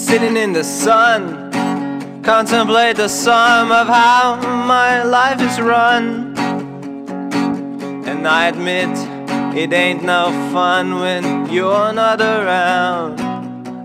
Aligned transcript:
sitting 0.00 0.36
in 0.36 0.52
the 0.54 0.64
sun, 0.64 1.52
contemplate 2.22 2.96
the 2.96 3.08
sum 3.08 3.70
of 3.70 3.86
how 3.86 4.36
my 4.66 5.02
life 5.02 5.40
is 5.42 5.60
run. 5.60 6.34
And 8.08 8.26
I 8.26 8.48
admit 8.48 8.88
it 9.56 9.72
ain't 9.74 10.02
no 10.02 10.30
fun 10.52 11.00
when 11.00 11.52
you're 11.52 11.92
not 11.92 12.20
around. 12.20 13.20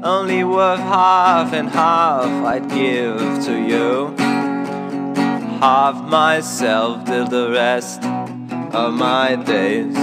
Only 0.05 0.43
worth 0.45 0.79
half 0.79 1.51
and 1.51 1.69
half 1.69 2.45
I'd 2.45 2.69
give 2.69 3.19
to 3.45 3.53
you. 3.71 4.15
Half 5.59 6.01
myself 6.05 7.05
till 7.05 7.27
the 7.27 7.51
rest 7.51 8.03
of 8.73 8.93
my 8.93 9.35
days. 9.35 9.97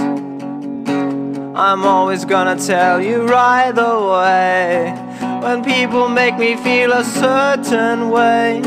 I'm 1.55 1.85
always 1.85 2.23
gonna 2.23 2.57
tell 2.57 3.01
you 3.01 3.23
right 3.25 3.77
away 3.77 5.12
when 5.43 5.61
people 5.61 6.07
make 6.07 6.37
me 6.37 6.55
feel 6.55 6.93
a 6.93 7.03
certain 7.03 8.09
way. 8.09 8.61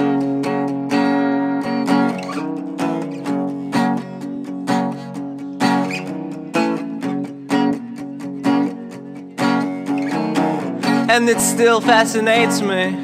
And 11.08 11.30
it 11.30 11.40
still 11.40 11.80
fascinates 11.80 12.60
me, 12.60 12.94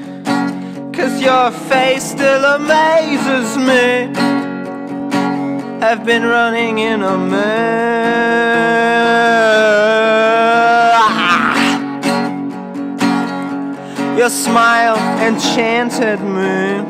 cause 0.92 1.18
your 1.22 1.50
face 1.70 2.04
still 2.04 2.44
amazes 2.44 3.56
me. 3.56 4.12
I've 5.80 6.04
been 6.04 6.24
running 6.24 6.78
in 6.78 7.02
a 7.02 7.16
mirror. 7.16 9.01
Your 14.22 14.30
smile 14.30 14.94
enchanted 15.18 16.20
me. 16.20 16.82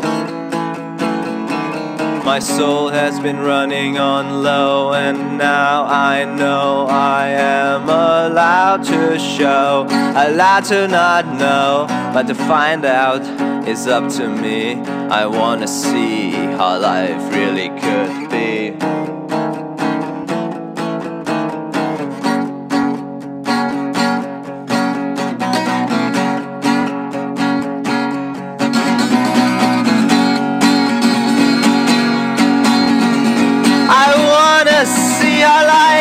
My 2.26 2.38
soul 2.38 2.90
has 2.90 3.18
been 3.20 3.38
running 3.38 3.96
on 3.96 4.42
low, 4.42 4.92
and 4.92 5.38
now 5.38 5.84
I 5.84 6.26
know 6.26 6.86
I 6.90 7.28
am 7.28 7.88
allowed 7.88 8.84
to 8.84 9.18
show, 9.18 9.86
allowed 10.14 10.64
to 10.64 10.86
not 10.88 11.24
know, 11.38 11.86
but 12.12 12.26
to 12.26 12.34
find 12.34 12.84
out 12.84 13.22
is 13.66 13.86
up 13.86 14.10
to 14.18 14.28
me. 14.28 14.74
I 15.08 15.24
wanna 15.24 15.68
see 15.68 16.32
how 16.32 16.78
life 16.78 17.34
really 17.34 17.70
could 17.80 18.12
your 35.42 35.66
life. 35.66 35.91